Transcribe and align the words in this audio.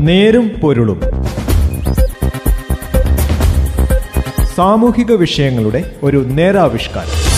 നേരും 0.00 0.48
പൊരുളും. 0.48 1.00
സാമൂഹിക 4.56 5.12
വിഷയങ്ങളുടെ 5.12 5.94
ഒരു 6.02 6.16
നേരാവിഷ്കാരം. 6.16 7.28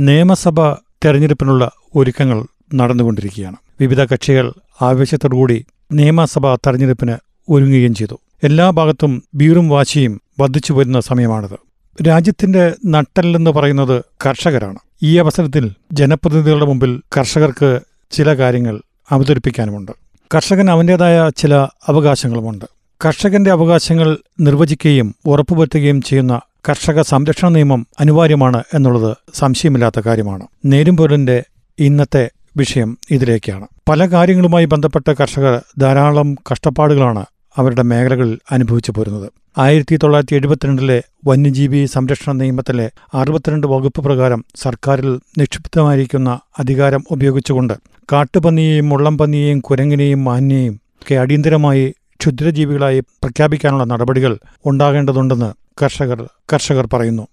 നിയമസഭ 0.00 0.72
തെരഞ്ഞെടുപ്പിനുള്ള 0.72 1.70
ഒരുക്കങ്ങൾ 1.96 2.46
നടന്നുകൊണ്ടിരിക്കുകയാണ്. 2.74 3.56
വിവിധ 3.80 4.00
കക്ഷികൾ 4.00 4.52
ആവേശത്തോടുകൂടി 4.82 5.64
നിയമസഭാ 5.92 6.54
തെരഞ്ഞെടുപ്പിന് 6.54 7.16
ഒരുങ്ങുകയും 7.48 7.94
ചെയ്തു. 7.94 8.18
എല്ലാ 8.42 8.70
ഭാഗത്തും 8.70 9.22
ബീറും 9.34 9.68
വാശിയും 9.68 10.20
വർദ്ധിച്ചു 10.40 10.72
വരുന്ന 10.72 11.00
സമയമാണിത്. 11.00 11.67
രാജ്യത്തിന്റെ 12.02 12.74
നട്ടെല്ലെന്ന് 12.86 13.50
പറയുന്നത് 13.50 14.04
കർഷകരാണ്. 14.26 14.78
ഈ 15.02 15.18
അവസരത്തിൽ 15.18 15.72
ജനപ്രതിനിധികളുടെ 15.92 16.66
മുമ്പിൽ 16.66 17.00
കർഷകർക്ക് 17.16 17.80
ചില 18.10 18.34
കാര്യങ്ങൾ 18.34 18.80
അവതരിപ്പിക്കാനുമുണ്ട്. 19.10 19.92
കർഷകൻ 20.34 20.70
അവന്റേതായ 20.70 21.30
ചില 21.36 21.54
അവകാശങ്ങളുമുണ്ട്. 21.86 22.64
കർഷകന്റെ 23.04 23.50
അവകാശങ്ങൾ 23.50 24.18
നിർവചിക്കുകയും 24.40 25.14
ഉറപ്പുവരുത്തുകയും 25.26 26.02
ചെയ്യുന്ന 26.02 26.40
കർഷക 26.68 27.02
സംരക്ഷണ 27.02 27.48
നിയമം 27.48 27.86
അനിവാര്യമാണ് 28.00 28.62
എന്നുള്ളത് 28.74 29.16
സംശയമില്ലാത്ത 29.34 30.00
കാര്യമാണ്. 30.00 30.46
നേരുംപൊരുളിന്റെ 30.64 31.44
ഇന്നത്തെ 31.78 32.30
വിഷയം 32.56 32.98
ഇതിലേക്കാണ്. 33.10 33.66
പല 33.88 34.06
കാര്യങ്ങളുമായി 34.06 34.64
ബന്ധപ്പെട്ട 34.64 35.10
കർഷകർ 35.10 35.62
ധാരാളം 35.78 36.34
കഷ്ടപ്പാടുകളാണ് 36.52 37.26
അവരുടെ 37.58 37.82
മേഖലകളിൽ 37.82 38.38
അനുഭവിച്ചു 38.52 38.92
പോരുന്നത്. 38.96 39.28
ആയിരത്തി 39.58 39.96
തൊള്ളായിരത്തി 39.96 40.34
എഴുപത്തിരണ്ടിലെ 40.34 41.02
വന്യജീവി 41.26 41.84
സംരക്ഷണ 41.84 42.32
നിയമത്തിലെ 42.32 42.90
അറുപത്തിരണ്ട് 43.14 43.66
വകുപ്പ് 43.66 44.00
പ്രകാരം 44.00 44.44
സർക്കാരിൽ 44.56 45.20
നിക്ഷിപ്തമായിരിക്കുന്ന 45.38 46.40
അധികാരം 46.58 47.04
ഉപയോഗിച്ചുകൊണ്ട് 47.10 47.74
കാട്ടുപന്നിയെയും 48.12 48.88
മുള്ളംപന്നിയെയും 48.88 49.60
കുരങ്ങിനെയും 49.60 50.24
മാന്യയും 50.24 50.74
ഒക്കെ 51.02 51.14
അടിയന്തരമായി 51.14 51.94
ക്ഷുദ്രജീവികളായി 52.20 53.00
പ്രഖ്യാപിക്കാനുള്ള 53.00 53.84
നടപടികൾ 53.84 54.38
ഉണ്ടാകേണ്ടതുണ്ടെന്ന് 54.66 55.50
കർഷകർ 55.82 56.20
കർഷകർ 56.52 56.88
പറയുന്നു. 56.92 57.26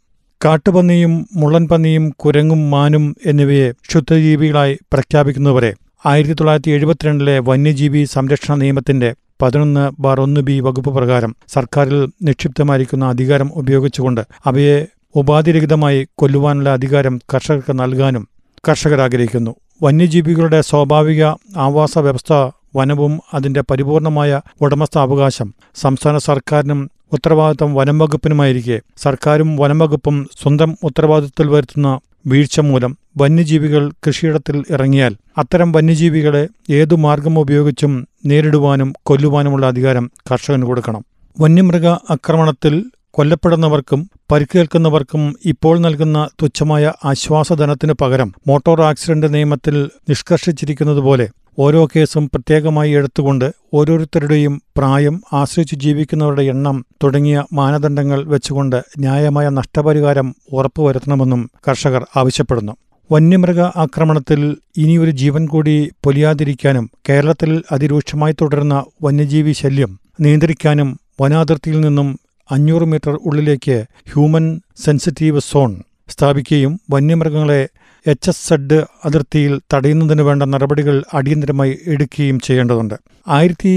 കാട്ടുപന്നിയും 0.45 1.13
മുള്ളൻപന്നിയും 1.35 2.09
കുരങ്ങും 2.09 2.71
മാനും 2.71 3.15
എന്നിവയെ 3.25 3.71
ക്ഷുദ്രജീവികളായി 3.71 4.77
പ്രഖ്യാപിക്കുന്നവരെ 4.93 5.71
ആയിരത്തി 6.05 6.33
തൊള്ളായിരത്തി 6.33 6.71
എഴുപത്തിരണ്ടിലെ 6.71 7.39
വന്യജീവി 7.39 8.01
സംരക്ഷണ 8.05 8.55
നിയമത്തിന്റെ 8.55 9.09
പതിനൊന്ന് 9.41 9.91
ബാർ 9.99 10.19
ഒന്ന് 10.19 10.41
ബി 10.41 10.59
വകുപ്പ് 10.59 10.91
പ്രകാരം 10.93 11.35
സർക്കാരിൽ 11.47 11.97
നിക്ഷിപ്തമായിരിക്കുന്ന 12.23 13.05
അധികാരം 13.05 13.49
ഉപയോഗിച്ചുകൊണ്ട് 13.55 14.21
അവയെ 14.45 14.77
ഉപാധിരഹിതമായി 15.15 16.07
കൊല്ലുവാനുള്ള 16.15 16.69
അധികാരം 16.69 17.19
കർഷകർക്ക് 17.33 17.73
നൽകാനും 17.79 18.23
കർഷകർ 18.67 19.01
ആഗ്രഹിക്കുന്നു 19.01 19.53
വന്യജീവികളുടെ 19.81 20.61
സ്വാഭാവിക 20.61 21.23
ആവാസ 21.57 21.97
വ്യവസ്ഥ 21.97 22.33
വനവും 22.75 23.19
അതിന്റെ 23.33 23.61
പരിപൂർണമായ 23.61 24.31
ഉടമസ്ഥാവകാശം 24.61 25.49
സംസ്ഥാന 25.75 26.17
സർക്കാരിനും 26.23 26.79
ഉത്തരവാദിത്തം 27.13 27.73
വനം 27.73 27.99
വകുപ്പിനുമായിരിക്കെ 27.99 28.81
സർക്കാരും 28.97 29.57
വനം 29.57 29.79
വകുപ്പും 29.79 30.27
സ്വന്തം 30.41 30.77
ഉത്തരവാദിത്തത്തിൽ 30.83 31.49
വരുത്തുന്ന 31.49 31.89
വീഴ്ച 32.25 32.59
മൂലം 32.59 32.93
വന്യജീവികൾ 33.17 33.91
കൃഷിയിടത്തിൽ 34.07 34.63
ഇറങ്ങിയാൽ 34.69 35.15
അത്തരം 35.37 35.71
വന്യജീവികളെ 35.71 36.47
ഏതു 36.69 36.95
മാർഗം 36.95 37.39
ഉപയോഗിച്ചും 37.39 38.07
നേരിടുവാനും 38.25 38.93
കൊല്ലുവാനുമുള്ള 39.03 39.65
അധികാരം 39.67 40.11
കർഷകന് 40.31 40.63
കൊടുക്കണം. 40.63 41.03
വന്യമൃഗ 41.39 41.87
ആക്രമണത്തിൽ 41.87 42.85
കൊല്ലപ്പെടുന്നവർക്കും 43.11 44.09
പരിക്കേൽക്കുന്നവർക്കും 44.31 45.35
ഇപ്പോൾ 45.45 45.79
നൽകുന്ന 45.79 46.29
തുച്ഛമായ 46.43 46.91
ആശ്വാസധനത്തിന് 47.05 47.93
പകരം 48.01 48.33
മോട്ടോർ 48.47 48.81
ആക്സിഡന്റ് 48.81 49.33
നിയമത്തിൽ 49.33 49.89
നിഷ്കർഷിച്ചിരിക്കുന്നതുപോലെ 50.09 51.27
ഓരോ 51.59 51.85
കേസും 51.85 52.29
പ്രത്യേകമായി 52.33 52.91
എടുത്തുകൊണ്ട് 52.91 53.53
ഓരോരുത്തരുടെയും 53.73 54.61
പ്രായം 54.77 55.21
ആശ്രയിച്ച് 55.33 55.75
ജീവിക്കുന്നവരുടെ 55.75 56.41
എണ്ണം 56.41 56.85
തുടങ്ങിയ 57.03 57.43
മാനദണ്ഡങ്ങൾ 57.53 58.23
വെച്ചുകൊണ്ട് 58.23 58.83
ന്യായമായ 58.97 59.49
നഷ്ടപരിഹാരം 59.49 60.35
ഉറപ്പുവരുത്തണമെന്നും 60.53 61.49
കർഷകർ 61.67 62.05
ആവശ്യപ്പെടുന്നു. 62.15 62.73
വന്യമൃഗ 63.11 63.61
ആക്രമണത്തിൽ 63.75 64.39
ഇനിയൊരു 64.77 65.11
ജീവൻ 65.11 65.45
കൂടി 65.45 65.91
പൊലിയാതിരിക്കാനും 66.03 66.89
കേരളത്തിൽ 67.09 67.63
അതിരൂക്ഷമായി 67.71 68.33
തുടരുന്ന 68.41 68.85
വന്യജീവി 69.03 69.51
ശല്യം 69.51 69.91
നിയന്ത്രിക്കാനും 70.21 70.89
വനാതിർത്തിയിൽ 71.21 71.81
നിന്നും 71.81 72.07
അഞ്ഞൂറ് 72.51 72.83
മീറ്റർ 72.83 73.13
ഉള്ളിലേക്ക് 73.25 73.77
ഹ്യൂമൻ 74.13 74.45
സെൻസിറ്റീവ് 74.77 75.39
സോൺ 75.39 75.71
സ്ഥാപിക്കുകയും 76.09 76.79
വന്യമൃഗങ്ങളെ 76.91 77.61
എച്ച് 78.05 78.29
എസ് 78.29 78.47
സെഡ് 78.47 78.83
അതിർത്തിയിൽ 79.05 79.59
തടയുന്നതിന് 79.73 80.21
വേണ്ട 80.21 80.43
നടപടികൾ 80.43 81.03
അടിയന്തരമായി 81.13 81.77
എടുക്കുകയും 81.85 82.39
ചെയ്യേണ്ടതുണ്ട്. 82.39 82.95
ആയിരത്തി 83.27 83.73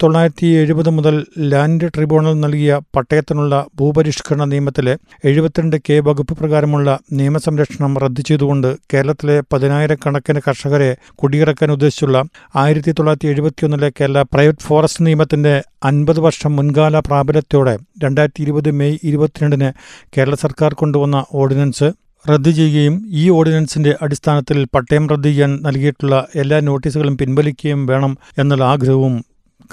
തൊള്ളായിരത്തി 0.00 0.48
എഴുപത് 0.58 0.88
മുതൽ 0.88 1.14
ലാൻഡ് 1.42 1.86
ട്രിബ്യൂണൽ 1.94 2.34
നൽകിയ 2.40 2.72
പട്ടയത്തിനുള്ള 2.96 3.54
ഭൂപരിഷ്കരണ 3.74 4.42
നിയമത്തിലെ 4.44 4.92
എഴുപത്തിരണ്ട് 5.24 5.76
കെ 5.88 5.96
വകുപ്പ് 6.00 6.34
പ്രകാരമുള്ള 6.38 6.88
നിയമസംരക്ഷണം 7.12 7.98
റദ്ദു 7.98 8.22
ചെയ്തുകൊണ്ട് 8.22 8.68
കേരളത്തിലെ 8.92 9.36
പതിനായിരക്കണക്കിന് 9.52 10.40
കർഷകരെ 10.46 10.90
കുടിയിറക്കാൻ 11.14 11.70
ഉദ്ദേശിച്ചുള്ള 11.72 12.18
ആയിരത്തി 12.56 12.92
തൊള്ളായിരത്തി 12.92 13.28
എഴുപത്തിയൊന്നിലെ 13.28 13.90
കേരള 14.00 14.22
പ്രൈവറ്റ് 14.32 14.64
ഫോറസ്റ്റ് 14.64 15.06
നിയമത്തിന്റെ 15.06 15.54
അൻപത് 15.84 16.20
വർഷം 16.20 16.52
മുൻകാല 16.56 16.98
പ്രാബല്യത്തോടെ 16.98 17.74
രണ്ടായിരത്തി 18.02 18.42
ഇരുപത് 18.42 18.70
മെയ് 18.72 18.98
ഇരുപത്തിരണ്ടിന് 19.04 19.70
കേരള 20.16 20.34
സർക്കാർ 20.34 20.74
കൊണ്ടുവന്ന 20.74 21.24
ഓർഡിനൻസ് 21.34 21.88
റദ്ദു 22.24 22.50
ചെയ്യുകയും 22.50 22.94
ഈ 23.12 23.24
ഓർഡിനൻസിന്റെ 23.30 23.92
അടിസ്ഥാനത്തിൽ 24.02 24.60
പട്ടയം 24.74 25.04
റദ്ദു 25.08 25.28
ചെയ്യാൻ 25.28 25.52
നൽകിയിട്ടുള്ള 25.62 26.16
എല്ലാ 26.34 26.60
നോട്ടീസുകളും 26.60 27.16
പിൻവലിക്കുകയും 27.16 27.82
വേണം 27.86 28.14
എന്നുള്ള 28.38 28.64
ആഗ്രഹവും 28.64 29.16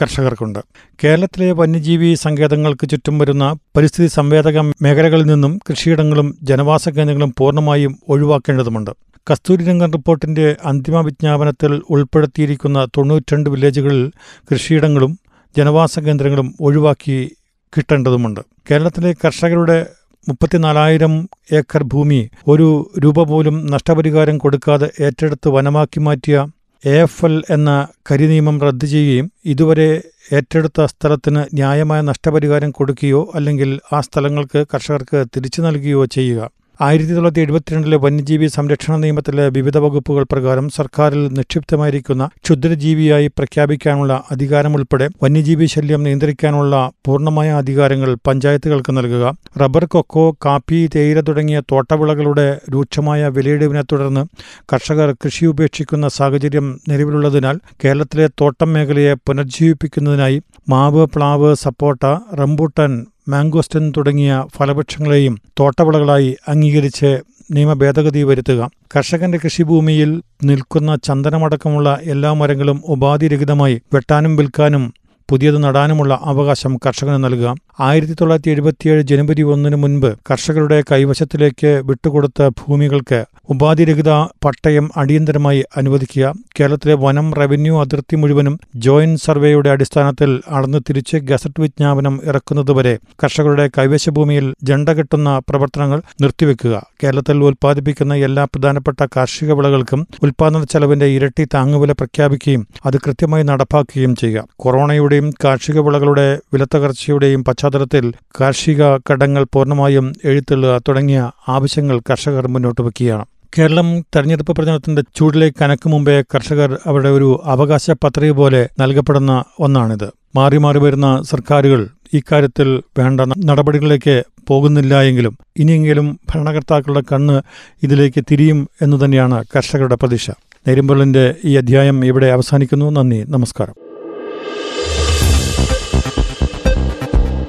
കർഷകർക്കുണ്ട്. 0.02 0.60
കേരളത്തിലെ 1.04 1.52
വന്യജീവി 1.52 2.14
സങ്കേതങ്ങൾക്ക് 2.14 2.90
ചുറ്റും 2.90 3.18
വരുന്ന 3.18 3.56
പരിസ്ഥിതി 3.78 4.08
സംവേദക 4.08 4.60
മേഖലകളിൽ 4.60 5.26
നിന്നും 5.26 5.60
കൃഷിയിടങ്ങളും 5.70 6.38
ജനവാസ 6.44 6.90
കേന്ദ്രങ്ങളും 6.90 7.34
പൂർണമായും 7.38 8.00
ഒഴിവാക്കേണ്ടതുണ്ട് 8.10 8.92
കസ്തൂരിരംഗൻ 9.32 9.92
റിപ്പോർട്ടിന്റെ 9.92 10.56
അന്തിമ 10.66 11.02
വിജ്ഞാപനത്തിൽ 11.02 11.82
ഉൾപ്പെടുത്തിയിരിക്കുന്ന 11.90 12.88
തൊണ്ണൂറ്റിരണ്ട് 12.98 13.50
വില്ലേജുകളിൽ 13.50 14.12
കൃഷിയിടങ്ങളും 14.52 15.20
ജനവാസ 15.58 16.00
കേന്ദ്രങ്ങളും 16.00 16.56
ഒഴിവാക്കി 16.62 17.32
കിട്ടേണ്ടതുമുണ്ട്. 17.78 18.40
കേരളത്തിലെ 18.72 19.16
കർഷകരുടെ 19.26 19.86
മുപ്പത്തിനാലായിരം 20.30 21.30
ഏക്കർ 21.54 21.84
ഭൂമി 21.84 22.30
ഒരു 22.48 22.92
രൂപ 23.00 23.24
പോലും 23.24 23.66
നഷ്ടപരിഹാരം 23.66 24.38
കൊടുക്കാതെ 24.38 24.90
ഏറ്റെടുത്ത് 25.02 25.50
വനമാക്കി 25.50 26.00
മാറ്റിയ 26.00 26.48
എ 26.86 26.96
എഫ് 27.02 27.26
എൽ 27.26 27.36
എന്ന 27.50 27.70
കരിനിയമം 28.12 28.58
റദ്ദു 28.62 28.86
ചെയ്യുകയും 28.86 29.28
ഇതുവരെ 29.46 29.88
ഏറ്റെടുത്ത 30.34 30.86
സ്ഥലത്തിന് 30.86 31.42
ന്യായമായ 31.54 32.02
നഷ്ടപരിഹാരം 32.02 32.72
കൊടുക്കുകയോ 32.72 33.22
അല്ലെങ്കിൽ 33.36 33.80
ആ 33.94 34.00
സ്ഥലങ്ങൾക്ക് 34.02 34.66
കർഷകർക്ക് 34.74 35.20
തിരിച്ചു 35.36 35.62
നൽകുകയോ 35.62 36.06
ചെയ്യുക. 36.16 36.42
ആയിരത്തി 36.80 37.10
തൊള്ളായിരത്തി 37.10 37.40
എഴുപത്തിരണ്ടിലെ 37.40 37.98
വന്യജീവി 37.98 38.48
സംരക്ഷണ 38.48 38.96
നിയമത്തിലെ 38.96 39.50
വിവിധ 39.50 39.78
വകുപ്പുകൾ 39.78 40.24
പ്രകാരം 40.24 40.70
സർക്കാരിൽ 40.70 41.28
നിക്ഷിപ്തമായിരിക്കുന്ന 41.28 42.24
ക്ഷുദ്രജീവിയായി 42.46 43.28
പ്രഖ്യാപിക്കാനുള്ള 43.28 44.24
അധികാരമുൾപ്പെടെ 44.32 45.10
വന്യജീവി 45.24 45.66
ശല്യം 45.66 46.04
നിയന്ത്രിക്കാനുള്ള 46.04 46.74
പൂർണമായ 47.06 47.50
അധികാരങ്ങൾ 47.52 48.16
പഞ്ചായത്തുകൾക്ക് 48.28 48.98
നൽകുക. 48.98 49.24
റബ്ബർ 49.62 49.86
കൊക്കോ 49.86 50.36
കാപ്പി 50.46 50.90
തേയില 50.96 51.22
തുടങ്ങിയ 51.22 51.62
തോട്ടവിളകളുടെ 51.72 52.60
രൂക്ഷമായ 52.74 53.28
വിലയിടിവിനെ 53.28 53.84
തുടർന്ന് 53.92 54.26
കർഷകർ 54.74 55.12
കൃഷി 55.24 55.46
ഉപേക്ഷിക്കുന്ന 55.46 56.08
സാഹചര്യം 56.08 56.80
നിലവിലുള്ളതിനാൽ 56.90 57.60
കേരളത്തിലെ 57.86 58.28
തോട്ടം 58.42 58.74
മേഖലയെ 58.74 59.14
പുനർജീവിപ്പിക്കുന്നതിനായി 59.28 60.40
മാവ് 60.70 61.06
പ്ലാവ് 61.16 61.56
സപ്പോട്ട 61.56 62.04
റംബൂട്ടൻ 62.34 62.94
മാംഗോസ്റ്റൻ 63.28 63.94
തുടങ്ങിയ 63.98 64.44
ഫലവൃക്ഷങ്ങളെയും 64.58 65.38
തോട്ടവിളകളായി 65.60 66.38
അംഗീകരിച്ച് 66.48 67.20
നിയമഭേദഗതി 67.52 68.24
വരുത്തുക. 68.24 68.70
കർഷകന്റെ 68.96 69.38
കൃഷിഭൂമിയിൽ 69.38 70.22
നിൽക്കുന്ന 70.44 70.96
ചന്ദനമടക്കമുള്ള 70.96 72.00
എല്ലാ 72.04 72.34
മരങ്ങളും 72.34 72.84
ഉപാധിരഹിതമായി 72.86 73.82
വെട്ടാനും 73.94 74.36
വിൽക്കാനും 74.36 74.94
പുതിയത് 75.30 75.64
നടാനുമുള്ള 75.64 76.20
അവകാശം 76.22 76.80
കർഷകന് 76.86 77.24
നൽകുക. 77.24 77.56
ആയിരത്തി 77.80 78.14
തൊള്ളായിരത്തി 78.14 78.50
എഴുപത്തിയേഴ് 78.50 79.02
ജനുവരി 79.02 79.42
ഒന്നിനു 79.42 79.76
മുൻപ് 79.76 80.18
കർഷകരുടെ 80.32 80.84
കൈവശത്തിലേക്ക് 80.92 81.82
വിട്ടുകൊടുത്ത 81.86 82.48
ഭൂമികൾക്ക് 82.48 83.26
ഉപാധിരഹിത 83.50 84.12
പട്ടയം 84.14 84.90
അടിയന്തരമായി 84.98 85.64
അനുവദിക്കുക. 85.78 86.34
കേരളത്തിലെ 86.60 86.94
വനം 86.94 87.34
റവന്യൂ 87.34 87.82
അതിർത്തി 87.82 88.16
മുഴുവനും 88.16 88.60
ജോയിന്റ് 88.76 89.20
സർവേയുടെ 89.20 89.70
അടിസ്ഥാനത്തിൽ 89.70 90.42
അളന്നു 90.50 90.78
തിരിച്ച് 90.78 91.18
ഗസറ്റ് 91.18 91.62
വിജ്ഞാപനം 91.62 92.22
ഇറക്കുന്നതുവരെ 92.24 93.00
കർഷകരുടെ 93.24 93.70
കൈവശ 93.78 94.10
ഭൂമിയിൽ 94.10 94.54
ജണ്ട 94.64 94.90
കെട്ടുന്ന 94.90 95.42
പ്രവർത്തനങ്ങൾ 95.50 96.02
നിർത്തിവെക്കുക. 96.22 96.86
കേരളത്തിൽ 97.04 97.44
ഉൽപ്പാദിപ്പിക്കുന്ന 97.44 98.16
എല്ലാ 98.16 98.44
പ്രധാനപ്പെട്ട 98.44 99.06
കാർഷിക 99.18 99.52
വിളകൾക്കും 99.52 100.08
ഉൽപാദന 100.24 100.64
ചെലവിന്റെ 100.64 101.06
ഇരട്ടി 101.06 101.46
താങ്ങുവില 101.46 101.92
പ്രഖ്യാപിക്കുകയും 101.92 102.68
അത് 102.86 102.98
കൃത്യമായി 102.98 103.44
നടപ്പാക്കുകയും 103.44 104.16
ചെയ്യുക. 104.16 104.48
കൊറോണയുടെയും 104.56 105.34
കാർഷിക 105.44 105.80
വിളകളുടെ 105.80 106.40
വിലത്തകർച്ചയുടെയും 106.54 107.44
പശ്ചാത്തലത്തിൽ 107.66 108.14
കാർഷിക 108.42 108.82
കടങ്ങൾ 109.10 109.44
പൂർണമായും 109.44 110.14
എഴുത്തള്ളുക 110.24 110.82
തുടങ്ങിയ 110.88 111.20
ആവശ്യങ്ങൾ 111.48 112.00
കർഷകർ 112.00 112.48
മുന്നോട്ട് 112.48 112.82
വയ്ക്കുകയാണ് 112.82 113.26
കേരളം 113.60 113.88
തെരഞ്ഞെടുപ്പ് 114.16 114.52
പ്രചരണത്തിന്റെ 114.56 115.04
ചൂടിലേക്ക് 115.16 115.64
കനക്കു 115.64 115.90
മുമ്പേ 115.90 116.22
കർഷകർ 116.22 116.78
അവരുടെ 116.86 117.10
ഒരു 117.10 117.42
അവകാശ 117.46 117.92
പത്രിക 118.04 118.32
പോലെ 118.32 118.70
നൽകപ്പെടുന്ന 118.80 119.44
ഒന്നാണിത്. 119.60 120.08
മാറി 120.36 120.58
മാറി 120.58 120.80
വരുന്ന 120.80 121.22
സർക്കാരുകൾ 121.24 121.88
ഇക്കാര്യത്തിൽ 122.14 122.82
വേണ്ട 122.98 123.22
നടപടികളിലേക്ക് 123.46 124.24
പോകുന്നില്ല 124.48 125.02
എങ്കിലും 125.02 125.38
ഇനിയെങ്കിലും 125.58 126.20
ഭരണകർത്താക്കളുടെ 126.30 127.04
കണ്ണ് 127.12 127.42
ഇതിലേക്ക് 127.84 128.24
തിരിയും 128.32 128.68
എന്നു 128.82 129.06
തന്നെയാണ് 129.06 129.44
കർഷകരുടെ 129.56 129.96
പ്രതീക്ഷ. 129.96 130.30
നേരുമ്പൊള്ളിന്റെ 130.68 131.36
ഈ 131.46 131.56
അധ്യായം 131.58 132.06
ഇവിടെ 132.06 132.26
അവസാനിക്കുന്നു. 132.28 132.92
നന്ദി. 132.92 133.26
നമസ്കാരം. 133.30 133.85